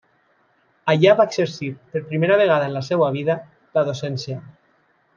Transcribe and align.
Allà 0.93 1.11
va 1.19 1.25
exercir, 1.29 1.69
per 1.93 2.03
primera 2.07 2.39
vegada 2.43 2.69
en 2.71 2.75
la 2.79 2.83
seva 2.91 3.13
vida, 3.21 3.39
la 3.79 3.89
docència. 3.93 4.43